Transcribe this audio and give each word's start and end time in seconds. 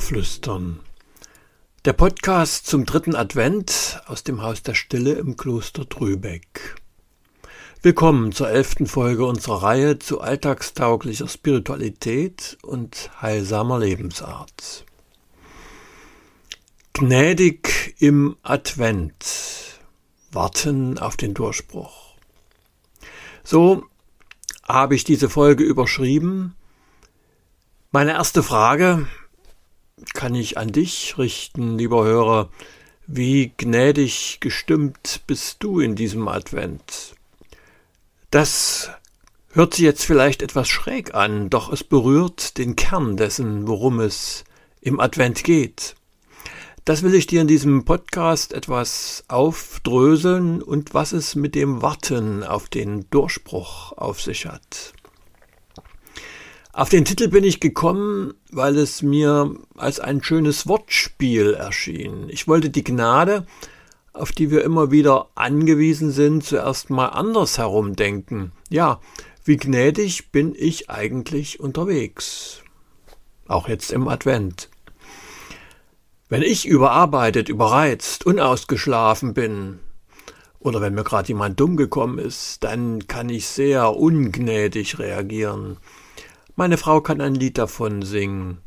Klosterflüstern. 0.00 0.80
Der 1.84 1.92
Podcast 1.92 2.66
zum 2.66 2.86
dritten 2.86 3.14
Advent 3.14 4.00
aus 4.06 4.24
dem 4.24 4.42
Haus 4.42 4.62
der 4.62 4.74
Stille 4.74 5.12
im 5.12 5.36
Kloster 5.36 5.86
Trübeck. 5.88 6.76
Willkommen 7.82 8.32
zur 8.32 8.48
elften 8.48 8.86
Folge 8.86 9.26
unserer 9.26 9.62
Reihe 9.62 9.98
zu 9.98 10.20
alltagstauglicher 10.22 11.28
Spiritualität 11.28 12.56
und 12.62 13.10
heilsamer 13.20 13.78
Lebensart. 13.78 14.86
Gnädig 16.94 17.94
im 17.98 18.36
Advent. 18.42 19.78
Warten 20.32 20.98
auf 20.98 21.18
den 21.18 21.34
Durchbruch. 21.34 22.16
So 23.44 23.84
habe 24.66 24.94
ich 24.94 25.04
diese 25.04 25.28
Folge 25.28 25.62
überschrieben 25.62 26.56
meine 27.92 28.12
erste 28.12 28.44
Frage 28.44 29.08
kann 30.14 30.34
ich 30.34 30.58
an 30.58 30.72
dich 30.72 31.16
richten, 31.18 31.78
lieber 31.78 32.04
Hörer. 32.04 32.48
Wie 33.06 33.52
gnädig 33.56 34.38
gestimmt 34.40 35.22
bist 35.26 35.56
du 35.60 35.80
in 35.80 35.96
diesem 35.96 36.28
Advent? 36.28 37.14
Das 38.30 38.90
hört 39.52 39.74
sich 39.74 39.84
jetzt 39.84 40.04
vielleicht 40.04 40.42
etwas 40.42 40.68
schräg 40.68 41.14
an, 41.14 41.50
doch 41.50 41.72
es 41.72 41.82
berührt 41.82 42.58
den 42.58 42.76
Kern 42.76 43.16
dessen, 43.16 43.66
worum 43.66 44.00
es 44.00 44.44
im 44.80 45.00
Advent 45.00 45.44
geht. 45.44 45.96
Das 46.84 47.02
will 47.02 47.14
ich 47.14 47.26
dir 47.26 47.42
in 47.42 47.48
diesem 47.48 47.84
Podcast 47.84 48.52
etwas 48.52 49.24
aufdröseln 49.28 50.62
und 50.62 50.94
was 50.94 51.12
es 51.12 51.34
mit 51.34 51.54
dem 51.54 51.82
Warten 51.82 52.42
auf 52.42 52.68
den 52.68 53.08
Durchbruch 53.10 53.92
auf 53.92 54.22
sich 54.22 54.46
hat. 54.46 54.92
Auf 56.80 56.88
den 56.88 57.04
Titel 57.04 57.28
bin 57.28 57.44
ich 57.44 57.60
gekommen, 57.60 58.32
weil 58.50 58.78
es 58.78 59.02
mir 59.02 59.54
als 59.76 60.00
ein 60.00 60.22
schönes 60.22 60.66
Wortspiel 60.66 61.52
erschien. 61.52 62.30
Ich 62.30 62.48
wollte 62.48 62.70
die 62.70 62.82
Gnade, 62.82 63.46
auf 64.14 64.32
die 64.32 64.50
wir 64.50 64.64
immer 64.64 64.90
wieder 64.90 65.28
angewiesen 65.34 66.10
sind, 66.10 66.42
zuerst 66.42 66.88
mal 66.88 67.08
anders 67.08 67.58
herumdenken. 67.58 68.52
Ja, 68.70 68.98
wie 69.44 69.58
gnädig 69.58 70.32
bin 70.32 70.54
ich 70.56 70.88
eigentlich 70.88 71.60
unterwegs? 71.60 72.62
Auch 73.46 73.68
jetzt 73.68 73.92
im 73.92 74.08
Advent. 74.08 74.70
Wenn 76.30 76.40
ich 76.40 76.64
überarbeitet, 76.64 77.50
überreizt, 77.50 78.24
unausgeschlafen 78.24 79.34
bin, 79.34 79.80
oder 80.60 80.80
wenn 80.80 80.94
mir 80.94 81.04
gerade 81.04 81.28
jemand 81.28 81.60
dumm 81.60 81.76
gekommen 81.76 82.18
ist, 82.18 82.64
dann 82.64 83.06
kann 83.06 83.28
ich 83.28 83.48
sehr 83.48 83.94
ungnädig 83.94 84.98
reagieren. 84.98 85.76
Meine 86.56 86.76
Frau 86.76 87.00
kann 87.00 87.20
ein 87.20 87.34
Lied 87.34 87.58
davon 87.58 88.02
singen. 88.02 88.58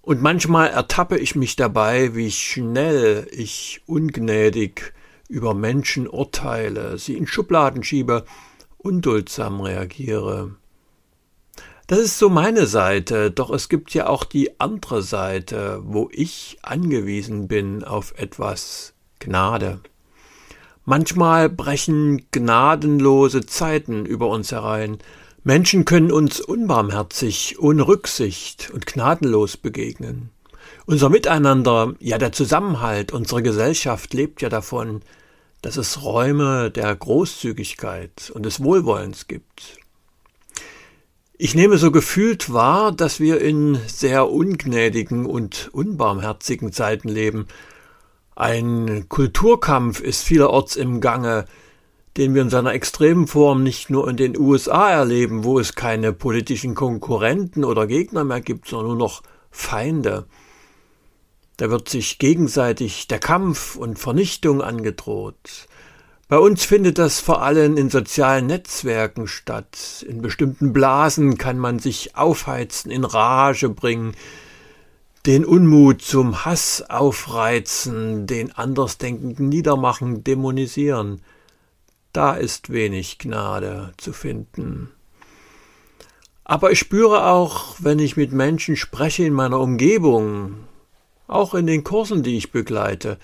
Und 0.00 0.20
manchmal 0.20 0.68
ertappe 0.68 1.18
ich 1.18 1.36
mich 1.36 1.54
dabei, 1.54 2.14
wie 2.14 2.30
schnell 2.30 3.28
ich 3.30 3.82
ungnädig 3.86 4.92
über 5.28 5.54
Menschen 5.54 6.08
urteile, 6.08 6.98
sie 6.98 7.16
in 7.16 7.26
Schubladen 7.26 7.84
schiebe, 7.84 8.24
unduldsam 8.78 9.60
reagiere. 9.60 10.56
Das 11.86 12.00
ist 12.00 12.18
so 12.18 12.28
meine 12.28 12.66
Seite, 12.66 13.30
doch 13.30 13.50
es 13.50 13.68
gibt 13.68 13.94
ja 13.94 14.06
auch 14.08 14.24
die 14.24 14.58
andere 14.60 15.02
Seite, 15.02 15.80
wo 15.84 16.08
ich 16.12 16.58
angewiesen 16.62 17.48
bin 17.48 17.84
auf 17.84 18.14
etwas 18.16 18.94
Gnade. 19.18 19.80
Manchmal 20.84 21.48
brechen 21.48 22.26
gnadenlose 22.32 23.46
Zeiten 23.46 24.04
über 24.04 24.28
uns 24.28 24.50
herein, 24.50 24.98
Menschen 25.44 25.84
können 25.84 26.12
uns 26.12 26.40
unbarmherzig, 26.40 27.56
ohne 27.58 27.88
Rücksicht 27.88 28.70
und 28.72 28.86
gnadenlos 28.86 29.56
begegnen. 29.56 30.30
Unser 30.86 31.08
Miteinander, 31.08 31.94
ja 31.98 32.16
der 32.18 32.30
Zusammenhalt, 32.30 33.12
unsere 33.12 33.42
Gesellschaft 33.42 34.14
lebt 34.14 34.40
ja 34.40 34.48
davon, 34.48 35.00
dass 35.60 35.76
es 35.76 36.02
Räume 36.02 36.70
der 36.70 36.94
Großzügigkeit 36.94 38.30
und 38.32 38.44
des 38.44 38.62
Wohlwollens 38.62 39.26
gibt. 39.26 39.78
Ich 41.38 41.56
nehme 41.56 41.76
so 41.76 41.90
gefühlt 41.90 42.52
wahr, 42.52 42.92
dass 42.92 43.18
wir 43.18 43.40
in 43.40 43.80
sehr 43.88 44.30
ungnädigen 44.30 45.26
und 45.26 45.70
unbarmherzigen 45.72 46.72
Zeiten 46.72 47.08
leben. 47.08 47.48
Ein 48.36 49.08
Kulturkampf 49.08 49.98
ist 49.98 50.22
vielerorts 50.22 50.76
im 50.76 51.00
Gange, 51.00 51.46
den 52.16 52.34
wir 52.34 52.42
in 52.42 52.50
seiner 52.50 52.74
extremen 52.74 53.26
Form 53.26 53.62
nicht 53.62 53.88
nur 53.88 54.08
in 54.08 54.16
den 54.16 54.38
USA 54.38 54.90
erleben, 54.90 55.44
wo 55.44 55.58
es 55.58 55.74
keine 55.74 56.12
politischen 56.12 56.74
Konkurrenten 56.74 57.64
oder 57.64 57.86
Gegner 57.86 58.24
mehr 58.24 58.40
gibt, 58.40 58.68
sondern 58.68 58.88
nur 58.88 58.96
noch 58.96 59.22
Feinde. 59.50 60.26
Da 61.56 61.70
wird 61.70 61.88
sich 61.88 62.18
gegenseitig 62.18 63.08
der 63.08 63.18
Kampf 63.18 63.76
und 63.76 63.98
Vernichtung 63.98 64.62
angedroht. 64.62 65.68
Bei 66.28 66.38
uns 66.38 66.64
findet 66.64 66.98
das 66.98 67.20
vor 67.20 67.42
allem 67.42 67.76
in 67.76 67.90
sozialen 67.90 68.46
Netzwerken 68.46 69.26
statt. 69.26 70.04
In 70.08 70.22
bestimmten 70.22 70.72
Blasen 70.72 71.36
kann 71.36 71.58
man 71.58 71.78
sich 71.78 72.16
aufheizen, 72.16 72.90
in 72.90 73.04
Rage 73.04 73.68
bringen, 73.68 74.14
den 75.26 75.44
Unmut 75.44 76.02
zum 76.02 76.44
Hass 76.44 76.82
aufreizen, 76.88 78.26
den 78.26 78.52
Andersdenkenden 78.52 79.48
niedermachen, 79.48 80.24
dämonisieren 80.24 81.20
da 82.12 82.34
ist 82.34 82.70
wenig 82.70 83.18
Gnade 83.18 83.92
zu 83.96 84.12
finden. 84.12 84.90
Aber 86.44 86.70
ich 86.72 86.78
spüre 86.78 87.26
auch, 87.26 87.76
wenn 87.78 87.98
ich 87.98 88.16
mit 88.16 88.32
Menschen 88.32 88.76
spreche 88.76 89.24
in 89.24 89.32
meiner 89.32 89.60
Umgebung, 89.60 90.56
auch 91.26 91.54
in 91.54 91.66
den 91.66 91.84
Kursen, 91.84 92.22
die 92.22 92.36
ich 92.36 92.52
begleite, 92.52 93.18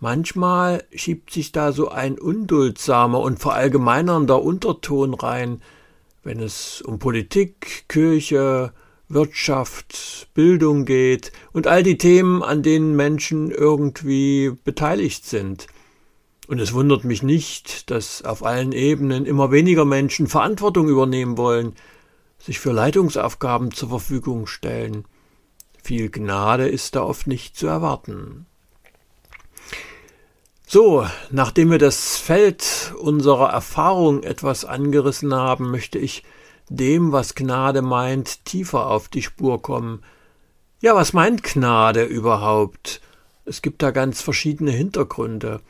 manchmal 0.00 0.84
schiebt 0.94 1.32
sich 1.32 1.50
da 1.50 1.72
so 1.72 1.88
ein 1.88 2.18
unduldsamer 2.18 3.20
und 3.20 3.40
verallgemeinernder 3.40 4.42
Unterton 4.42 5.14
rein, 5.14 5.60
wenn 6.22 6.40
es 6.40 6.82
um 6.82 6.98
Politik, 6.98 7.88
Kirche, 7.88 8.72
Wirtschaft, 9.08 10.28
Bildung 10.34 10.84
geht 10.84 11.32
und 11.52 11.66
all 11.66 11.82
die 11.82 11.98
Themen, 11.98 12.42
an 12.42 12.62
denen 12.62 12.94
Menschen 12.94 13.50
irgendwie 13.50 14.52
beteiligt 14.64 15.24
sind. 15.24 15.66
Und 16.48 16.60
es 16.60 16.72
wundert 16.72 17.04
mich 17.04 17.22
nicht, 17.22 17.90
dass 17.90 18.22
auf 18.22 18.42
allen 18.42 18.72
Ebenen 18.72 19.26
immer 19.26 19.52
weniger 19.52 19.84
Menschen 19.84 20.26
Verantwortung 20.26 20.88
übernehmen 20.88 21.36
wollen, 21.36 21.74
sich 22.38 22.58
für 22.58 22.72
Leitungsaufgaben 22.72 23.70
zur 23.70 23.90
Verfügung 23.90 24.46
stellen. 24.46 25.04
Viel 25.82 26.08
Gnade 26.08 26.66
ist 26.66 26.96
da 26.96 27.02
oft 27.02 27.26
nicht 27.26 27.54
zu 27.54 27.66
erwarten. 27.66 28.46
So, 30.66 31.06
nachdem 31.30 31.70
wir 31.70 31.78
das 31.78 32.16
Feld 32.16 32.94
unserer 32.98 33.50
Erfahrung 33.50 34.22
etwas 34.22 34.64
angerissen 34.64 35.34
haben, 35.34 35.70
möchte 35.70 35.98
ich 35.98 36.24
dem, 36.70 37.12
was 37.12 37.34
Gnade 37.34 37.82
meint, 37.82 38.46
tiefer 38.46 38.86
auf 38.86 39.08
die 39.08 39.22
Spur 39.22 39.60
kommen. 39.60 40.02
Ja, 40.80 40.94
was 40.94 41.12
meint 41.12 41.42
Gnade 41.42 42.04
überhaupt? 42.04 43.02
Es 43.44 43.60
gibt 43.60 43.82
da 43.82 43.90
ganz 43.90 44.22
verschiedene 44.22 44.70
Hintergründe. 44.70 45.60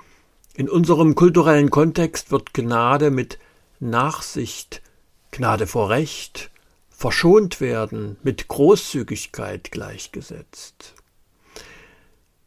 In 0.58 0.68
unserem 0.68 1.14
kulturellen 1.14 1.70
Kontext 1.70 2.32
wird 2.32 2.52
Gnade 2.52 3.12
mit 3.12 3.38
Nachsicht, 3.78 4.82
Gnade 5.30 5.68
vor 5.68 5.88
Recht, 5.88 6.50
verschont 6.90 7.60
werden 7.60 8.16
mit 8.24 8.48
Großzügigkeit 8.48 9.70
gleichgesetzt. 9.70 10.94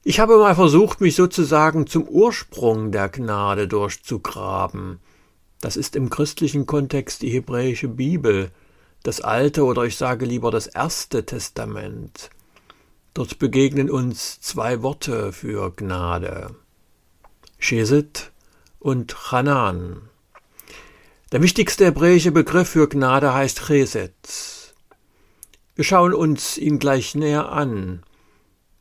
Ich 0.03 0.19
habe 0.19 0.37
mal 0.39 0.55
versucht, 0.55 0.99
mich 0.99 1.15
sozusagen 1.15 1.87
zum 1.87 2.05
Ursprung 2.05 2.91
der 2.91 3.07
Gnade 3.07 3.69
durchzugraben. 3.69 4.99
Das 5.61 5.77
ist 5.77 5.95
im 5.95 6.09
christlichen 6.09 6.65
Kontext 6.65 7.21
die 7.21 7.29
hebräische 7.29 7.87
Bibel, 7.87 8.51
das 9.03 9.21
alte 9.21 9.63
oder 9.63 9.85
ich 9.85 9.95
sage 9.95 10.25
lieber 10.25 10.51
das 10.51 10.67
erste 10.67 11.25
Testament. 11.25 12.29
Dort 13.13 13.39
begegnen 13.39 13.89
uns 13.89 14.41
zwei 14.41 14.81
Worte 14.81 15.31
für 15.31 15.71
Gnade. 15.73 16.53
Chesed 17.61 18.31
und 18.79 19.15
Chanan. 19.29 20.09
Der 21.31 21.43
wichtigste 21.43 21.85
hebräische 21.85 22.31
Begriff 22.31 22.69
für 22.69 22.89
Gnade 22.89 23.35
heißt 23.35 23.67
Chesed. 23.67 24.73
Wir 25.75 25.83
schauen 25.85 26.13
uns 26.13 26.57
ihn 26.57 26.79
gleich 26.79 27.13
näher 27.13 27.51
an. 27.51 28.01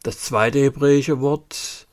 Das 0.03 0.21
zweite 0.21 0.61
hebräische 0.61 1.21
Wort 1.21 1.87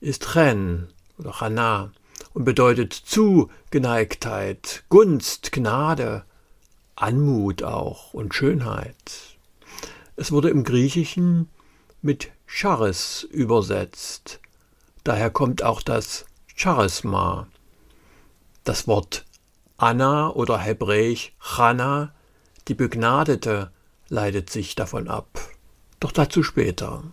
ist 0.00 0.32
Chen 0.34 0.88
oder 1.18 1.32
Chana 1.32 1.92
und 2.34 2.44
bedeutet 2.44 2.92
Zugeneigtheit, 2.92 4.84
Gunst, 4.90 5.50
Gnade, 5.50 6.24
Anmut 6.94 7.62
auch 7.62 8.12
und 8.12 8.34
Schönheit. 8.34 9.38
Es 10.16 10.30
wurde 10.30 10.50
im 10.50 10.62
Griechischen 10.62 11.48
mit 12.02 12.28
Charis 12.46 13.26
übersetzt, 13.30 14.40
Daher 15.08 15.30
kommt 15.30 15.62
auch 15.62 15.80
das 15.80 16.26
Charisma. 16.54 17.48
Das 18.62 18.86
Wort 18.86 19.24
Anna 19.78 20.28
oder 20.28 20.58
hebräisch 20.58 21.32
Chana, 21.40 22.12
die 22.68 22.74
Begnadete, 22.74 23.72
leitet 24.10 24.50
sich 24.50 24.74
davon 24.74 25.08
ab. 25.08 25.40
Doch 25.98 26.12
dazu 26.12 26.42
später. 26.42 27.04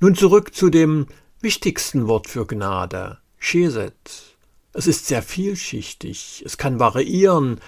Nun 0.00 0.16
zurück 0.16 0.56
zu 0.56 0.70
dem 0.70 1.06
wichtigsten 1.40 2.08
Wort 2.08 2.26
für 2.26 2.48
Gnade, 2.48 3.18
Chesed. 3.38 4.34
Es 4.72 4.88
ist 4.88 5.06
sehr 5.06 5.22
vielschichtig, 5.22 6.42
es 6.44 6.58
kann 6.58 6.80
variieren, 6.80 7.60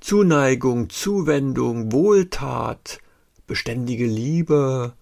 Zuneigung, 0.00 0.88
Zuwendung, 0.88 1.92
Wohltat, 1.92 2.98
beständige 3.46 4.06
Liebe, 4.06 4.94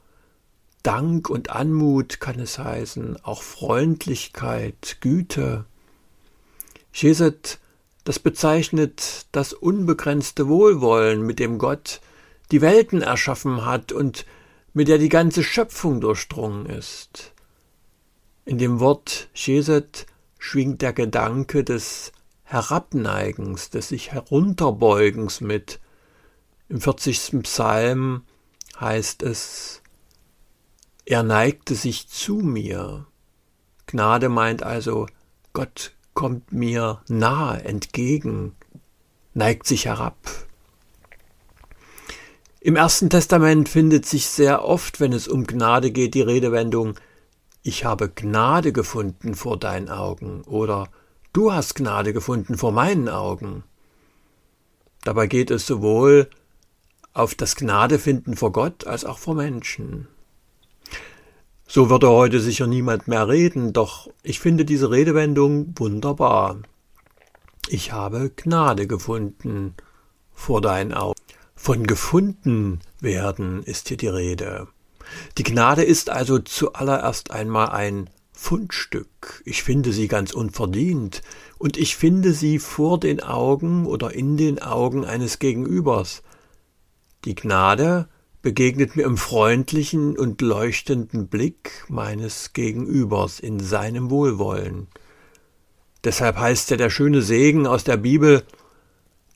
Dank 0.85 1.31
und 1.31 1.51
Anmut 1.51 2.21
kann 2.21 2.39
es 2.39 2.59
heißen, 2.59 3.25
auch 3.25 3.43
Freundlichkeit, 3.43 4.99
Güte. 5.01 5.65
Chesed, 6.93 7.59
das 8.05 8.19
bezeichnet 8.19 9.27
das 9.33 9.55
unbegrenzte 9.55 10.47
Wohlwollen, 10.47 11.23
mit 11.23 11.39
dem 11.39 11.59
Gott 11.59 12.01
die 12.53 12.61
Welten 12.61 13.01
erschaffen 13.01 13.65
hat 13.65 13.93
und 13.93 14.27
mit 14.75 14.89
der 14.89 14.99
die 14.99 15.09
ganze 15.09 15.43
Schöpfung 15.43 16.03
durchdrungen 16.03 16.67
ist. 16.67 17.33
In 18.45 18.59
dem 18.59 18.79
Wort 18.79 19.29
Chesed 19.33 20.05
schwingt 20.39 20.83
der 20.83 20.93
Gedanke 20.93 21.65
des 21.65 22.13
Herabneigens, 22.43 23.71
des 23.71 23.89
sich 23.89 24.13
Herunterbeugens 24.13 25.41
mit. 25.41 25.81
Im 26.69 26.83
40. 26.83 27.43
Psalm 27.43 28.25
heißt 28.79 29.23
es, 29.23 29.81
er 31.07 31.23
neigte 31.23 31.75
sich 31.75 32.09
zu 32.09 32.37
mir. 32.37 33.07
Gnade 33.87 34.29
meint 34.29 34.63
also, 34.63 35.07
Gott 35.53 35.93
kommt 36.15 36.53
mir 36.53 37.03
nahe, 37.09 37.63
entgegen, 37.65 38.55
neigt 39.35 39.67
sich 39.67 39.87
herab. 39.87 40.17
Im 42.61 42.77
Ersten 42.77 43.11
Testament 43.11 43.69
findet 43.69 44.07
sich 44.07 44.27
sehr 44.27 44.65
oft, 44.65 44.99
wenn 44.99 45.13
es 45.13 45.29
um 45.29 45.47
Gnade 45.47 45.91
geht, 45.91 46.15
die 46.15 46.23
Redewendung 46.23 46.95
Ich 47.63 47.85
habe 47.85 48.09
Gnade 48.09 48.73
gefunden 48.73 49.35
vor 49.35 49.59
deinen 49.59 49.91
Augen 49.91 50.43
oder 50.45 50.89
Du 51.35 51.53
hast 51.53 51.75
Gnade 51.75 52.13
gefunden 52.13 52.57
vor 52.57 52.73
meinen 52.73 53.09
Augen. 53.09 53.65
Dabei 55.03 55.27
geht 55.27 55.51
es 55.51 55.67
sowohl 55.67 56.31
auf 57.13 57.35
das 57.35 57.57
Gnadefinden 57.57 58.37
vor 58.37 58.53
Gott 58.53 58.87
als 58.87 59.05
auch 59.05 59.19
vor 59.19 59.35
Menschen. 59.35 60.09
So 61.67 61.91
würde 61.91 62.09
heute 62.11 62.41
sicher 62.41 62.67
niemand 62.67 63.09
mehr 63.09 63.27
reden, 63.29 63.73
doch 63.73 64.09
ich 64.23 64.39
finde 64.39 64.65
diese 64.65 64.91
Redewendung 64.91 65.75
wunderbar. 65.77 66.59
Ich 67.69 67.93
habe 67.93 68.31
Gnade 68.37 68.87
gefunden 68.87 69.75
vor 70.33 70.61
deinen 70.61 70.93
Augen. 70.93 71.19
Von 71.57 71.87
gefunden 71.87 72.81
werden 73.01 73.63
ist 73.63 73.89
hier 73.89 73.97
die 73.97 74.09
Rede. 74.09 74.69
Die 75.39 75.43
Gnade 75.43 75.83
ist 75.83 76.11
also 76.11 76.39
zuallererst 76.39 77.31
einmal 77.31 77.71
ein 77.71 78.11
Fundstück. 78.33 79.43
Ich 79.47 79.63
finde 79.63 79.93
sie 79.93 80.09
ganz 80.09 80.33
unverdient, 80.33 81.23
und 81.57 81.79
ich 81.79 81.97
finde 81.97 82.35
sie 82.35 82.59
vor 82.59 83.01
den 83.01 83.23
Augen 83.23 83.87
oder 83.87 84.13
in 84.13 84.37
den 84.37 84.61
Augen 84.61 85.05
eines 85.05 85.39
Gegenübers. 85.39 86.23
Die 87.25 87.35
Gnade 87.35 88.09
begegnet 88.45 88.95
mir 88.95 89.05
im 89.05 89.17
freundlichen 89.17 90.19
und 90.19 90.43
leuchtenden 90.43 91.29
Blick 91.29 91.87
meines 91.89 92.53
Gegenübers 92.53 93.41
in 93.41 93.59
seinem 93.59 94.11
Wohlwollen. 94.11 94.89
Deshalb 96.05 96.37
heißt 96.37 96.69
ja 96.71 96.77
der 96.77 96.91
schöne 96.91 97.23
Segen 97.23 97.67
aus 97.67 97.85
der 97.85 97.97
Bibel, 97.97 98.45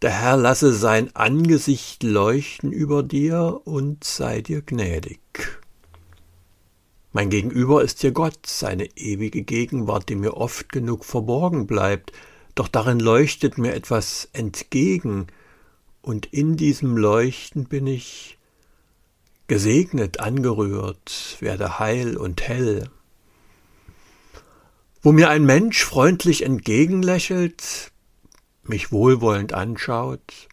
der 0.03 0.11
Herr 0.11 0.37
lasse 0.37 0.75
sein 0.75 1.17
Angesicht 1.17 2.03
leuchten 2.03 2.71
über 2.71 3.03
dir 3.03 3.63
und 3.65 4.05
sei 4.05 4.43
dir 4.43 4.61
gnädig. 4.61 5.21
Mein 7.11 7.31
Gegenüber 7.31 7.83
ist 7.83 8.03
hier 8.03 8.13
Gott, 8.13 8.41
seine 8.45 8.95
ewige 8.95 9.43
Gegenwart, 9.43 10.11
die 10.11 10.17
mir 10.17 10.37
oft 10.37 10.71
genug 10.71 11.07
verborgen 11.07 11.67
bleibt, 11.67 12.13
doch 12.55 12.69
darin 12.69 13.01
leuchtet 13.01 13.57
mir 13.57 13.73
etwas 13.73 14.29
entgegen, 14.35 15.29
und 16.03 16.27
in 16.27 16.57
diesem 16.57 16.97
Leuchten 16.99 17.65
bin 17.65 17.87
ich 17.87 18.38
gesegnet, 19.49 20.21
angerührt, 20.21 21.37
werde 21.41 21.79
heil 21.79 22.17
und 22.17 22.43
hell. 22.43 22.89
Wo 25.03 25.13
mir 25.13 25.31
ein 25.31 25.45
Mensch 25.45 25.83
freundlich 25.85 26.43
entgegenlächelt, 26.43 27.93
mich 28.63 28.93
wohlwollend 28.93 29.55
anschaut, 29.55 30.49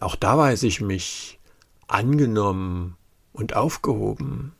auch 0.00 0.16
da 0.16 0.36
weiß 0.36 0.62
ich 0.64 0.80
mich 0.80 1.38
angenommen 1.86 2.96
und 3.32 3.54
aufgehoben. 3.54 4.54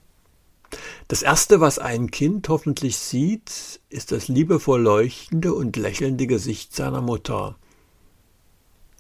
Das 1.09 1.23
Erste, 1.23 1.61
was 1.61 1.79
ein 1.79 2.11
Kind 2.11 2.49
hoffentlich 2.49 2.97
sieht, 2.97 3.81
ist 3.89 4.13
das 4.13 4.29
liebevoll 4.29 4.81
leuchtende 4.81 5.53
und 5.55 5.77
lächelnde 5.77 6.27
Gesicht 6.27 6.75
seiner 6.75 7.01
Mutter. 7.01 7.57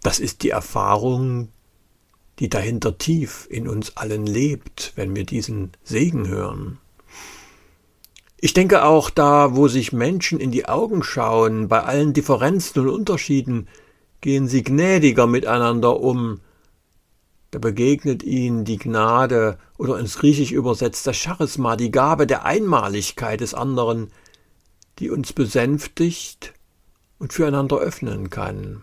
Das 0.02 0.18
ist 0.18 0.42
die 0.42 0.50
Erfahrung, 0.50 1.48
die 2.38 2.48
dahinter 2.48 2.98
tief 2.98 3.46
in 3.50 3.68
uns 3.68 3.96
allen 3.96 4.26
lebt, 4.26 4.92
wenn 4.96 5.14
wir 5.14 5.24
diesen 5.24 5.72
Segen 5.84 6.28
hören. 6.28 6.78
Ich 8.38 8.54
denke 8.54 8.84
auch 8.84 9.10
da, 9.10 9.54
wo 9.54 9.68
sich 9.68 9.92
Menschen 9.92 10.40
in 10.40 10.50
die 10.50 10.66
Augen 10.66 11.02
schauen, 11.02 11.68
bei 11.68 11.84
allen 11.84 12.12
Differenzen 12.12 12.80
und 12.80 12.88
Unterschieden, 12.88 13.68
gehen 14.20 14.48
sie 14.48 14.62
gnädiger 14.62 15.26
miteinander 15.26 16.00
um, 16.00 16.40
da 17.52 17.58
begegnet 17.58 18.22
ihnen 18.22 18.64
die 18.64 18.78
Gnade 18.78 19.58
oder 19.76 19.98
ins 19.98 20.16
Griechisch 20.16 20.52
übersetzt 20.52 21.06
das 21.06 21.18
Charisma, 21.18 21.76
die 21.76 21.90
Gabe 21.90 22.26
der 22.26 22.46
Einmaligkeit 22.46 23.42
des 23.42 23.52
anderen, 23.52 24.10
die 24.98 25.10
uns 25.10 25.34
besänftigt 25.34 26.54
und 27.18 27.34
füreinander 27.34 27.76
öffnen 27.76 28.30
kann. 28.30 28.82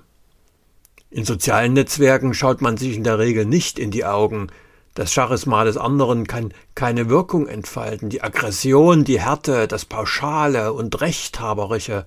In 1.09 1.25
sozialen 1.25 1.73
Netzwerken 1.73 2.33
schaut 2.33 2.61
man 2.61 2.77
sich 2.77 2.95
in 2.95 3.03
der 3.03 3.19
Regel 3.19 3.45
nicht 3.45 3.79
in 3.79 3.91
die 3.91 4.05
Augen. 4.05 4.47
Das 4.93 5.13
Charisma 5.13 5.63
des 5.63 5.77
anderen 5.77 6.27
kann 6.27 6.53
keine 6.75 7.09
Wirkung 7.09 7.47
entfalten. 7.47 8.09
Die 8.09 8.21
Aggression, 8.21 9.03
die 9.03 9.19
Härte, 9.19 9.67
das 9.67 9.85
Pauschale 9.85 10.73
und 10.73 10.99
Rechthaberische 11.01 12.05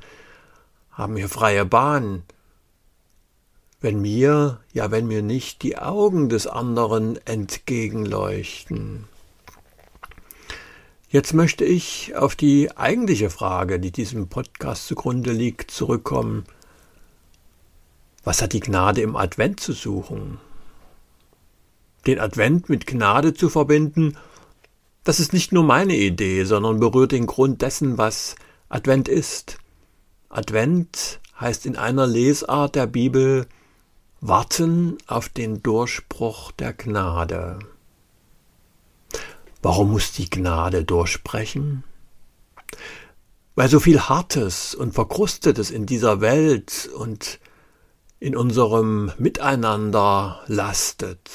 haben 0.91 1.17
hier 1.17 1.29
freie 1.29 1.65
Bahn 1.65 2.23
wenn 3.83 4.01
mir, 4.01 4.61
ja 4.73 4.91
wenn 4.91 5.07
mir 5.07 5.23
nicht 5.23 5.63
die 5.63 5.77
Augen 5.77 6.29
des 6.29 6.47
anderen 6.47 7.19
entgegenleuchten. 7.27 9.05
Jetzt 11.09 11.35
möchte 11.35 11.65
ich 11.65 12.15
auf 12.15 12.37
die 12.37 12.75
eigentliche 12.77 13.29
Frage, 13.29 13.79
die 13.81 13.91
diesem 13.91 14.29
Podcast 14.29 14.87
zugrunde 14.87 15.33
liegt, 15.33 15.71
zurückkommen. 15.71 16.45
Was 18.25 18.41
hat 18.41 18.53
die 18.53 18.61
Gnade 18.61 19.01
im 19.01 19.17
Advent 19.17 19.61
zu 19.61 19.73
suchen? 19.73 20.39
Den 22.07 22.19
Advent 22.19 22.69
mit 22.69 22.87
Gnade 22.87 23.35
zu 23.35 23.49
verbinden, 23.49 24.17
das 25.05 25.19
ist 25.19 25.33
nicht 25.33 25.53
nur 25.53 25.65
meine 25.65 25.97
Idee, 25.97 26.45
sondern 26.45 26.79
berührt 26.79 27.13
den 27.13 27.27
Grund 27.27 27.63
dessen, 27.63 27.99
was 27.99 28.37
Advent 28.69 29.09
ist. 29.09 29.59
Advent 30.29 31.21
heißt 31.41 31.67
in 31.67 31.77
einer 31.77 32.07
Lesart 32.07 32.77
der 32.77 32.87
Bibel 32.87 33.47
Warten 34.21 34.99
auf 35.09 35.29
den 35.29 35.63
Durchbruch 35.65 36.53
der 36.53 36.73
Gnade. 36.73 37.59
Warum 39.63 39.91
muss 39.91 40.13
die 40.13 40.31
Gnade 40.31 40.85
durchbrechen? 40.85 41.83
Weil 43.57 43.69
so 43.69 43.81
viel 43.81 44.01
Hartes 44.01 44.77
und 44.77 44.95
Verkrustetes 44.95 45.73
in 45.73 45.87
dieser 45.87 46.21
Welt 46.21 46.89
und 46.97 47.41
in 48.23 48.37
unserem 48.37 49.11
Miteinander 49.19 50.43
lastet, 50.47 51.29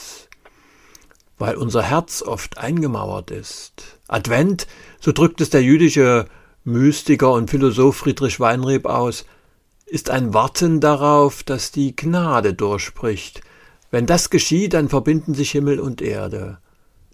weil 1.37 1.55
unser 1.55 1.81
Herz 1.81 2.21
oft 2.21 2.57
eingemauert 2.57 3.29
ist. 3.29 3.99
Advent, 4.07 4.67
so 5.01 5.11
drückt 5.11 5.41
es 5.41 5.49
der 5.49 5.61
jüdische 5.61 6.27
Mystiker 6.63 7.33
und 7.33 7.49
Philosoph 7.49 7.97
Friedrich 7.97 8.39
Weinreb 8.39 8.85
aus, 8.85 9.25
ist 9.85 10.09
ein 10.09 10.33
Warten 10.33 10.79
darauf, 10.79 11.43
dass 11.43 11.73
die 11.73 11.93
Gnade 11.93 12.53
durchspricht. 12.53 13.41
Wenn 13.91 14.05
das 14.05 14.29
geschieht, 14.29 14.73
dann 14.73 14.87
verbinden 14.87 15.33
sich 15.33 15.51
Himmel 15.51 15.81
und 15.81 16.01
Erde. 16.01 16.59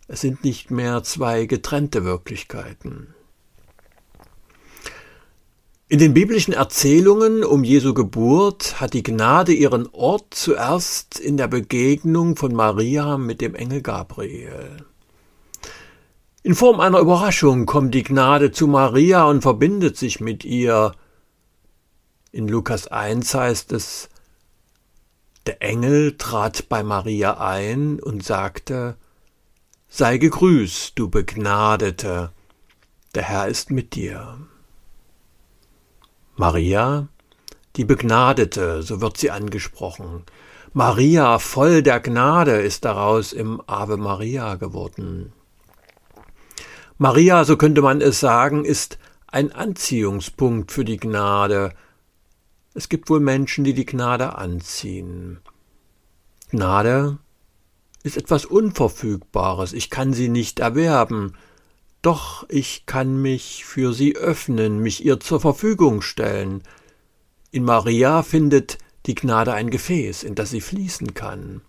Es 0.07 0.21
sind 0.21 0.43
nicht 0.43 0.69
mehr 0.69 1.01
zwei 1.01 1.47
getrennte 1.47 2.03
Wirklichkeiten. 2.03 3.12
In 5.93 5.99
den 5.99 6.15
biblischen 6.15 6.55
Erzählungen 6.55 7.43
um 7.43 7.63
Jesu 7.63 7.93
Geburt 7.93 8.81
hat 8.81 8.95
die 8.95 9.03
Gnade 9.03 9.53
ihren 9.53 9.87
Ort 9.93 10.33
zuerst 10.33 11.19
in 11.19 11.37
der 11.37 11.47
Begegnung 11.47 12.35
von 12.35 12.55
Maria 12.55 13.19
mit 13.19 13.41
dem 13.41 13.53
Engel 13.53 13.83
Gabriel. 13.83 14.77
In 16.41 16.55
Form 16.55 16.79
einer 16.79 16.97
Überraschung 16.97 17.67
kommt 17.67 17.93
die 17.93 18.01
Gnade 18.01 18.51
zu 18.51 18.65
Maria 18.65 19.25
und 19.25 19.43
verbindet 19.43 19.95
sich 19.95 20.19
mit 20.19 20.43
ihr, 20.43 20.93
in 22.31 22.47
Lukas 22.47 22.87
1 22.87 23.31
heißt 23.31 23.71
es, 23.71 24.09
der 25.45 25.61
Engel 25.61 26.17
trat 26.17 26.69
bei 26.69 26.81
Maria 26.81 27.37
ein 27.37 27.99
und 27.99 28.23
sagte, 28.23 28.97
Sei 29.89 30.17
gegrüßt, 30.17 30.93
du 30.97 31.11
Begnadete, 31.11 32.31
der 33.13 33.21
Herr 33.21 33.47
ist 33.47 33.69
mit 33.69 33.93
dir. 33.93 34.39
Maria, 36.35 37.07
die 37.75 37.85
Begnadete, 37.85 38.81
so 38.81 39.01
wird 39.01 39.17
sie 39.17 39.29
angesprochen. 39.29 40.23
Maria, 40.73 41.37
voll 41.37 41.83
der 41.83 41.99
Gnade, 41.99 42.53
ist 42.53 42.85
daraus 42.85 43.33
im 43.33 43.61
Ave 43.67 43.97
Maria 43.97 44.55
geworden. 44.55 45.31
Maria, 46.97 47.43
so 47.43 47.55
könnte 47.57 47.83
man 47.83 48.01
es 48.01 48.19
sagen, 48.19 48.65
ist 48.65 48.97
ein 49.27 49.51
Anziehungspunkt 49.51 50.71
für 50.71 50.83
die 50.83 50.97
Gnade. 50.97 51.73
Es 52.73 52.89
gibt 52.89 53.11
wohl 53.11 53.19
Menschen, 53.19 53.63
die 53.63 53.73
die 53.73 53.85
Gnade 53.85 54.35
anziehen. 54.35 55.39
Gnade 56.49 57.19
ist 58.01 58.17
etwas 58.17 58.45
Unverfügbares, 58.45 59.73
ich 59.73 59.91
kann 59.91 60.13
sie 60.13 60.29
nicht 60.29 60.59
erwerben, 60.59 61.35
doch 62.03 62.45
ich 62.49 62.85
kann 62.85 63.19
mich 63.21 63.65
für 63.65 63.93
sie 63.93 64.15
öffnen, 64.15 64.79
mich 64.79 65.03
ihr 65.03 65.19
zur 65.19 65.39
Verfügung 65.39 66.01
stellen. 66.01 66.61
In 67.49 67.63
Maria 67.63 68.21
findet 68.21 68.77
die 69.05 69.15
Gnade 69.15 69.53
ein 69.53 69.69
Gefäß, 69.69 70.23
in 70.23 70.35
das 70.35 70.51
sie 70.51 70.61
fließen 70.61 71.13
kann. 71.13 71.61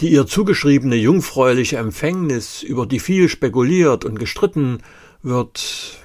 Die 0.00 0.10
ihr 0.10 0.26
zugeschriebene 0.26 0.96
jungfräuliche 0.96 1.76
Empfängnis, 1.76 2.62
über 2.62 2.86
die 2.86 3.00
viel 3.00 3.28
spekuliert 3.28 4.04
und 4.04 4.18
gestritten 4.18 4.82
wird, 5.22 5.98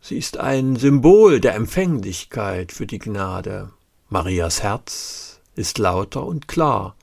sie 0.00 0.16
ist 0.16 0.38
ein 0.38 0.76
Symbol 0.76 1.40
der 1.40 1.54
Empfänglichkeit 1.54 2.70
für 2.70 2.86
die 2.86 2.98
Gnade. 2.98 3.70
Marias 4.10 4.62
Herz 4.62 5.40
ist 5.56 5.78
lauter 5.78 6.24
und 6.24 6.46
klar 6.46 6.96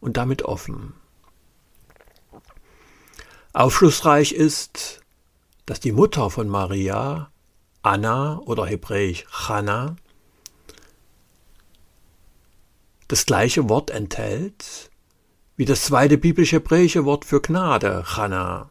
und 0.00 0.16
damit 0.16 0.42
offen. 0.42 0.94
Aufschlussreich 3.52 4.30
ist, 4.30 5.00
dass 5.66 5.80
die 5.80 5.90
Mutter 5.90 6.30
von 6.30 6.48
Maria, 6.48 7.32
Anna 7.82 8.38
oder 8.44 8.64
hebräisch 8.64 9.24
Chana, 9.28 9.96
das 13.08 13.26
gleiche 13.26 13.68
Wort 13.68 13.90
enthält 13.90 14.90
wie 15.56 15.64
das 15.64 15.82
zweite 15.82 16.16
biblisch-hebräische 16.16 17.04
Wort 17.04 17.24
für 17.24 17.40
Gnade, 17.40 18.04
Chana. 18.06 18.70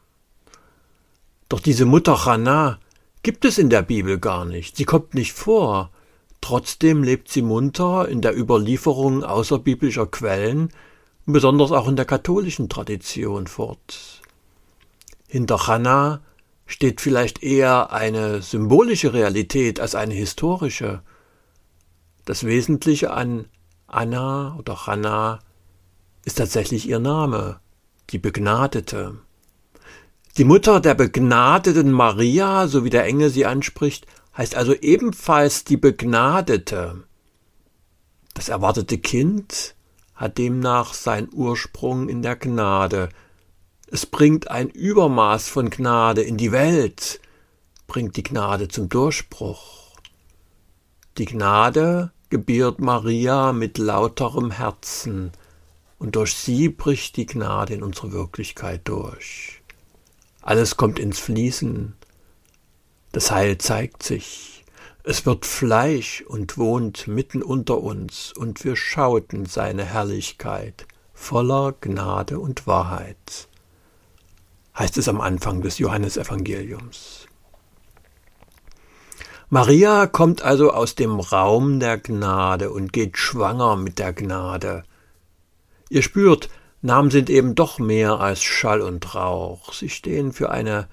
Doch 1.49 1.59
diese 1.59 1.85
Mutter 1.85 2.15
Chana 2.15 2.79
gibt 3.21 3.43
es 3.43 3.57
in 3.57 3.69
der 3.69 3.81
Bibel 3.81 4.17
gar 4.17 4.45
nicht, 4.45 4.77
sie 4.77 4.85
kommt 4.85 5.13
nicht 5.13 5.33
vor, 5.33 5.91
trotzdem 6.39 7.03
lebt 7.03 7.29
sie 7.29 7.41
munter 7.41 8.07
in 8.07 8.21
der 8.21 8.35
Überlieferung 8.35 9.25
außerbiblischer 9.25 10.07
Quellen, 10.07 10.71
besonders 11.25 11.73
auch 11.73 11.89
in 11.89 11.97
der 11.97 12.05
katholischen 12.05 12.69
Tradition 12.69 13.45
fort. 13.45 14.18
Hinter 15.31 15.67
Hannah 15.67 16.21
steht 16.65 17.01
vielleicht 17.01 17.43
eher 17.43 17.93
eine 17.93 18.41
symbolische 18.41 19.13
Realität 19.13 19.79
als 19.79 19.93
eine 19.93 20.15
historische. 20.15 21.03
Das 22.25 22.45
Wesentliche 22.45 23.11
an 23.11 23.45
Anna 23.85 24.55
oder 24.57 24.87
Hannah 24.87 25.39
ist 26.25 26.39
tatsächlich 26.39 26.89
ihr 26.89 26.97
Name, 26.97 27.59
die 28.09 28.17
Begnadete. 28.17 29.19
Die 30.37 30.45
Mutter 30.45 30.79
der 30.79 30.95
begnadeten 30.95 31.91
Maria, 31.91 32.67
so 32.67 32.83
wie 32.83 32.89
der 32.89 33.05
Engel 33.05 33.29
sie 33.29 33.45
anspricht, 33.45 34.07
heißt 34.35 34.55
also 34.55 34.73
ebenfalls 34.73 35.63
die 35.63 35.77
Begnadete. 35.77 37.03
Das 38.33 38.49
erwartete 38.49 38.97
Kind 38.97 39.75
hat 40.15 40.39
demnach 40.39 40.95
seinen 40.95 41.29
Ursprung 41.31 42.09
in 42.09 42.23
der 42.23 42.35
Gnade, 42.35 43.09
es 43.91 44.05
bringt 44.05 44.51
ein 44.51 44.69
Übermaß 44.69 45.49
von 45.49 45.69
Gnade 45.69 46.21
in 46.21 46.37
die 46.37 46.51
Welt, 46.51 47.19
bringt 47.87 48.17
die 48.17 48.23
Gnade 48.23 48.67
zum 48.67 48.87
Durchbruch. 48.87 49.95
Die 51.17 51.25
Gnade 51.25 52.11
gebiert 52.29 52.79
Maria 52.79 53.51
mit 53.51 53.77
lauterem 53.77 54.51
Herzen, 54.51 55.31
und 55.97 56.15
durch 56.15 56.35
sie 56.35 56.69
bricht 56.69 57.17
die 57.17 57.25
Gnade 57.25 57.73
in 57.73 57.83
unsere 57.83 58.11
Wirklichkeit 58.11 58.81
durch. 58.85 59.61
Alles 60.41 60.77
kommt 60.77 60.99
ins 60.99 61.19
Fließen, 61.19 61.95
das 63.11 63.31
Heil 63.31 63.57
zeigt 63.57 64.03
sich, 64.03 64.63
es 65.03 65.25
wird 65.25 65.45
Fleisch 65.45 66.23
und 66.27 66.57
wohnt 66.57 67.07
mitten 67.07 67.41
unter 67.41 67.81
uns, 67.81 68.31
und 68.33 68.63
wir 68.63 68.75
schauten 68.75 69.45
seine 69.47 69.83
Herrlichkeit 69.83 70.85
voller 71.13 71.73
Gnade 71.81 72.39
und 72.39 72.67
Wahrheit 72.67 73.48
heißt 74.79 74.97
es 74.97 75.09
am 75.09 75.19
Anfang 75.19 75.61
des 75.61 75.77
Johannesevangeliums. 75.77 77.27
Maria 79.49 80.07
kommt 80.07 80.41
also 80.41 80.71
aus 80.71 80.95
dem 80.95 81.19
Raum 81.19 81.79
der 81.79 81.97
Gnade 81.97 82.71
und 82.71 82.93
geht 82.93 83.17
schwanger 83.17 83.75
mit 83.75 83.99
der 83.99 84.13
Gnade. 84.13 84.83
Ihr 85.89 86.01
spürt, 86.01 86.49
Namen 86.81 87.11
sind 87.11 87.29
eben 87.29 87.55
doch 87.55 87.77
mehr 87.77 88.21
als 88.21 88.41
Schall 88.41 88.81
und 88.81 89.15
Rauch. 89.15 89.73
Sie 89.73 89.89
stehen 89.89 90.31
für 90.31 90.49
eine 90.49 90.87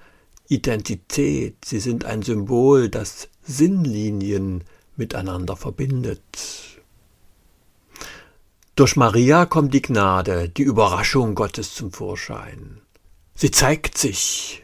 Identität, 0.49 1.63
sie 1.63 1.79
sind 1.79 2.03
ein 2.03 2.23
Symbol, 2.23 2.89
das 2.89 3.29
Sinnlinien 3.43 4.63
miteinander 4.97 5.55
verbindet. 5.55 6.21
Durch 8.75 8.95
Maria 8.95 9.45
kommt 9.45 9.73
die 9.73 9.81
Gnade, 9.81 10.49
die 10.49 10.63
Überraschung 10.63 11.35
Gottes 11.35 11.73
zum 11.73 11.91
Vorschein. 11.91 12.81
Sie 13.39 13.51
zeigt 13.51 13.99
sich 13.99 14.63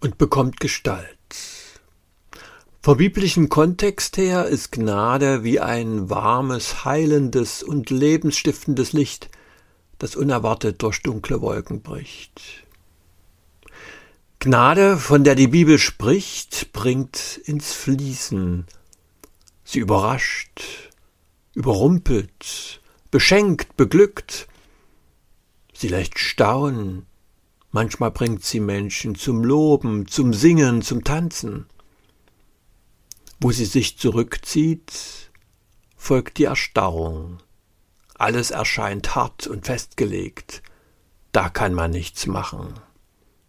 und 0.00 0.16
bekommt 0.16 0.60
Gestalt. 0.60 1.18
Vom 2.80 2.96
biblischen 2.96 3.50
Kontext 3.50 4.16
her 4.16 4.46
ist 4.46 4.72
Gnade 4.72 5.44
wie 5.44 5.60
ein 5.60 6.08
warmes, 6.08 6.86
heilendes 6.86 7.62
und 7.62 7.90
lebensstiftendes 7.90 8.94
Licht, 8.94 9.28
das 9.98 10.16
unerwartet 10.16 10.82
durch 10.82 11.02
dunkle 11.02 11.42
Wolken 11.42 11.82
bricht. 11.82 12.40
Gnade, 14.38 14.96
von 14.96 15.22
der 15.22 15.34
die 15.34 15.48
Bibel 15.48 15.78
spricht, 15.78 16.72
bringt 16.72 17.38
ins 17.44 17.74
Fließen. 17.74 18.64
Sie 19.64 19.80
überrascht, 19.80 20.62
überrumpelt, 21.52 22.80
beschenkt, 23.10 23.76
beglückt. 23.76 24.48
Sie 25.74 25.88
lässt 25.88 26.18
staunen, 26.18 27.04
Manchmal 27.78 28.10
bringt 28.10 28.44
sie 28.44 28.58
Menschen 28.58 29.14
zum 29.14 29.44
Loben, 29.44 30.08
zum 30.08 30.34
Singen, 30.34 30.82
zum 30.82 31.04
Tanzen. 31.04 31.66
Wo 33.38 33.52
sie 33.52 33.66
sich 33.66 33.96
zurückzieht, 33.98 35.30
folgt 35.96 36.38
die 36.38 36.46
Erstarrung. 36.46 37.38
Alles 38.16 38.50
erscheint 38.50 39.14
hart 39.14 39.46
und 39.46 39.66
festgelegt. 39.66 40.60
Da 41.30 41.50
kann 41.50 41.72
man 41.72 41.92
nichts 41.92 42.26
machen. 42.26 42.74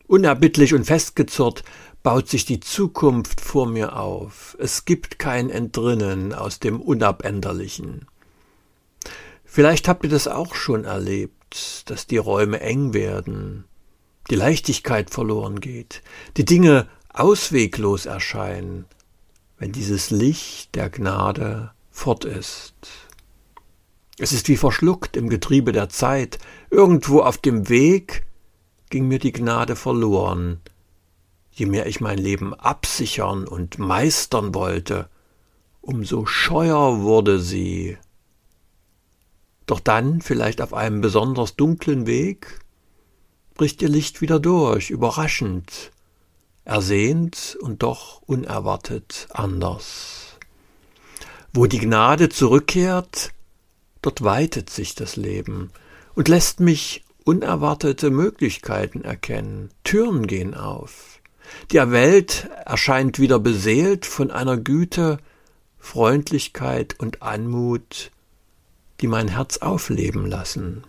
Unerbittlich 0.06 0.76
und 0.76 0.86
festgezurrt 0.86 1.64
baut 2.04 2.30
sich 2.30 2.46
die 2.46 2.60
Zukunft 2.60 3.42
vor 3.42 3.66
mir 3.66 3.96
auf. 3.96 4.56
Es 4.60 4.86
gibt 4.86 5.18
kein 5.18 5.50
Entrinnen 5.50 6.36
aus 6.36 6.60
dem 6.60 6.80
Unabänderlichen. 6.80 8.06
Vielleicht 9.44 9.88
habt 9.88 10.04
ihr 10.04 10.12
das 10.12 10.28
auch 10.28 10.54
schon 10.54 10.86
erlebt, 10.86 11.90
dass 11.90 12.06
die 12.06 12.18
Räume 12.18 12.60
eng 12.60 12.94
werden, 12.94 13.66
die 14.30 14.36
Leichtigkeit 14.36 15.10
verloren 15.10 15.60
geht, 15.60 16.02
die 16.38 16.46
Dinge 16.46 16.88
ausweglos 17.12 18.06
erscheinen, 18.06 18.86
wenn 19.58 19.72
dieses 19.72 20.12
Licht 20.12 20.76
der 20.76 20.90
Gnade 20.90 21.72
fort 21.92 22.26
ist. 22.26 22.74
Es 24.18 24.32
ist 24.32 24.48
wie 24.48 24.58
verschluckt 24.58 25.16
im 25.18 25.30
Getriebe 25.30 25.72
der 25.72 25.90
Zeit, 25.90 26.40
irgendwo 26.70 27.22
auf 27.22 27.38
dem 27.38 27.70
Weg 27.70 28.26
ging 28.90 29.08
mir 29.08 29.20
die 29.20 29.32
Gnade 29.32 29.76
verloren. 29.76 30.60
Je 31.52 31.66
mehr 31.66 31.88
ich 31.88 32.00
mein 32.00 32.18
Leben 32.18 32.54
absichern 32.54 33.48
und 33.48 33.80
meistern 33.80 34.54
wollte, 34.54 35.10
umso 35.82 36.26
scheuer 36.26 37.02
wurde 37.02 37.40
sie. 37.40 37.98
Doch 39.66 39.80
dann, 39.80 40.22
vielleicht 40.22 40.62
auf 40.62 40.74
einem 40.74 41.02
besonders 41.02 41.56
dunklen 41.56 42.08
Weg, 42.08 42.60
bricht 43.60 43.82
ihr 43.82 43.90
Licht 43.90 44.22
wieder 44.22 44.40
durch, 44.40 44.90
überraschend, 44.90 45.92
ersehnt 46.64 47.58
und 47.60 47.84
doch 47.84 48.22
unerwartet 48.22 49.28
anders. 49.32 50.38
Wo 51.52 51.66
die 51.66 51.80
Gnade 51.80 52.30
zurückkehrt, 52.30 53.34
dort 54.02 54.24
weitet 54.24 54.70
sich 54.70 54.96
das 54.96 55.18
Leben 55.18 55.72
und 56.16 56.30
lässt 56.30 56.62
mich 56.62 57.04
unerwartete 57.26 58.12
Möglichkeiten 58.12 59.02
erkennen. 59.02 59.72
Türen 59.84 60.26
gehen 60.26 60.54
auf. 60.54 61.20
Die 61.74 61.80
Welt 61.80 62.50
erscheint 62.66 63.20
wieder 63.20 63.40
beseelt 63.40 64.06
von 64.06 64.32
einer 64.32 64.56
Güte, 64.56 65.18
Freundlichkeit 65.80 66.96
und 66.98 67.22
Anmut, 67.22 68.12
die 69.02 69.08
mein 69.08 69.28
Herz 69.28 69.58
aufleben 69.58 70.28
lassen. 70.28 70.86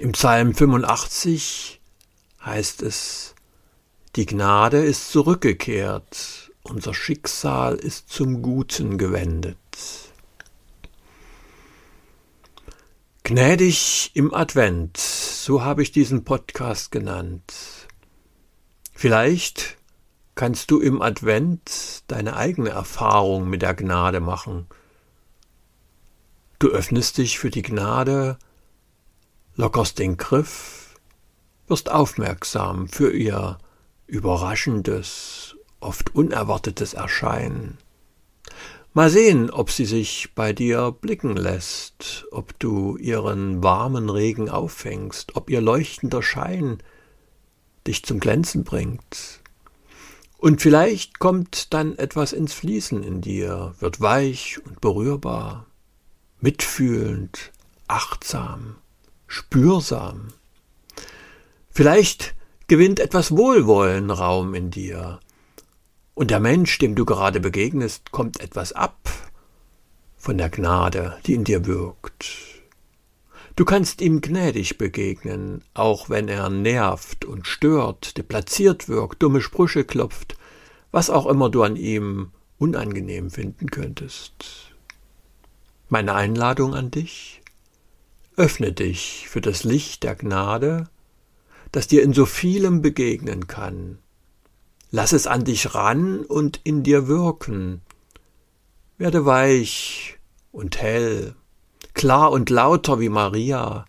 Im 0.00 0.10
Psalm 0.10 0.54
85 0.54 1.80
heißt 2.44 2.82
es, 2.82 3.36
die 4.16 4.26
Gnade 4.26 4.84
ist 4.84 5.12
zurückgekehrt, 5.12 6.50
unser 6.64 6.92
Schicksal 6.92 7.76
ist 7.76 8.08
zum 8.08 8.42
Guten 8.42 8.98
gewendet. 8.98 9.56
Gnädig 13.22 14.10
im 14.14 14.34
Advent, 14.34 14.96
so 14.96 15.62
habe 15.62 15.82
ich 15.82 15.92
diesen 15.92 16.24
Podcast 16.24 16.90
genannt. 16.90 17.54
Vielleicht 18.92 19.76
kannst 20.34 20.72
du 20.72 20.80
im 20.80 21.02
Advent 21.02 22.02
deine 22.08 22.34
eigene 22.34 22.70
Erfahrung 22.70 23.48
mit 23.48 23.62
der 23.62 23.74
Gnade 23.74 24.18
machen. 24.18 24.66
Du 26.58 26.68
öffnest 26.70 27.18
dich 27.18 27.38
für 27.38 27.50
die 27.50 27.62
Gnade, 27.62 28.38
lockerst 29.56 29.98
den 29.98 30.16
Griff, 30.16 30.96
wirst 31.66 31.90
aufmerksam 31.90 32.88
für 32.88 33.12
ihr 33.12 33.58
überraschendes, 34.06 35.56
oft 35.80 36.14
unerwartetes 36.14 36.94
Erscheinen. 36.94 37.78
Mal 38.92 39.10
sehen, 39.10 39.50
ob 39.50 39.70
sie 39.70 39.86
sich 39.86 40.30
bei 40.34 40.52
dir 40.52 40.92
blicken 40.92 41.36
lässt, 41.36 42.26
ob 42.30 42.58
du 42.60 42.96
ihren 42.96 43.62
warmen 43.62 44.08
Regen 44.08 44.48
auffängst, 44.48 45.34
ob 45.34 45.50
ihr 45.50 45.60
leuchtender 45.60 46.22
Schein 46.22 46.78
dich 47.86 48.04
zum 48.04 48.20
Glänzen 48.20 48.62
bringt. 48.62 49.40
Und 50.38 50.62
vielleicht 50.62 51.18
kommt 51.18 51.72
dann 51.74 51.96
etwas 51.98 52.32
ins 52.32 52.52
Fließen 52.52 53.02
in 53.02 53.20
dir, 53.20 53.74
wird 53.80 54.00
weich 54.00 54.60
und 54.64 54.80
berührbar, 54.80 55.66
mitfühlend, 56.40 57.50
achtsam, 57.88 58.76
spürsam. 59.26 60.28
Vielleicht 61.70 62.34
gewinnt 62.68 63.00
etwas 63.00 63.32
Wohlwollen 63.32 64.10
Raum 64.10 64.54
in 64.54 64.70
dir, 64.70 65.20
und 66.14 66.30
der 66.30 66.40
Mensch, 66.40 66.78
dem 66.78 66.94
du 66.94 67.04
gerade 67.04 67.40
begegnest, 67.40 68.12
kommt 68.12 68.40
etwas 68.40 68.72
ab 68.72 69.10
von 70.16 70.38
der 70.38 70.48
Gnade, 70.48 71.18
die 71.26 71.34
in 71.34 71.44
dir 71.44 71.66
wirkt. 71.66 72.24
Du 73.56 73.64
kannst 73.64 74.00
ihm 74.00 74.20
gnädig 74.20 74.78
begegnen, 74.78 75.62
auch 75.74 76.08
wenn 76.08 76.28
er 76.28 76.48
nervt 76.50 77.24
und 77.24 77.46
stört, 77.46 78.16
deplatziert 78.16 78.88
wirkt, 78.88 79.22
dumme 79.22 79.40
Sprüche 79.40 79.84
klopft, 79.84 80.36
was 80.90 81.10
auch 81.10 81.26
immer 81.26 81.50
du 81.50 81.62
an 81.62 81.76
ihm 81.76 82.30
unangenehm 82.58 83.30
finden 83.30 83.70
könntest. 83.70 84.72
Meine 85.88 86.14
Einladung 86.14 86.74
an 86.74 86.90
dich? 86.90 87.42
Öffne 88.36 88.72
dich 88.72 89.28
für 89.28 89.40
das 89.40 89.64
Licht 89.64 90.02
der 90.02 90.14
Gnade, 90.14 90.88
das 91.72 91.86
dir 91.86 92.02
in 92.02 92.12
so 92.12 92.26
vielem 92.26 92.82
begegnen 92.82 93.46
kann, 93.46 93.98
Lass 94.94 95.10
es 95.10 95.26
an 95.26 95.42
dich 95.42 95.74
ran 95.74 96.24
und 96.24 96.60
in 96.62 96.84
dir 96.84 97.08
wirken. 97.08 97.82
Werde 98.96 99.26
weich 99.26 100.20
und 100.52 100.80
hell, 100.80 101.34
klar 101.94 102.30
und 102.30 102.48
lauter 102.48 103.00
wie 103.00 103.08
Maria. 103.08 103.86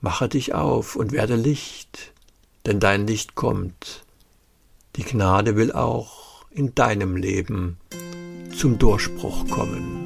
Mache 0.00 0.28
dich 0.28 0.54
auf 0.54 0.94
und 0.94 1.10
werde 1.10 1.34
Licht, 1.34 2.12
denn 2.64 2.78
dein 2.78 3.08
Licht 3.08 3.34
kommt. 3.34 4.04
Die 4.94 5.02
Gnade 5.02 5.56
will 5.56 5.72
auch 5.72 6.44
in 6.52 6.76
deinem 6.76 7.16
Leben 7.16 7.78
zum 8.56 8.78
Durchbruch 8.78 9.48
kommen. 9.50 10.03